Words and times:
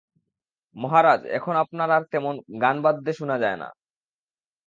মহারাজ 0.75 1.21
এখন 1.37 1.53
আপনার 1.63 1.89
আর 1.91 2.03
তেমন 2.11 2.35
গান 2.61 2.75
বাদ্য 2.83 3.07
শুনা 3.19 3.35
যায় 3.43 3.57
না। 3.57 3.67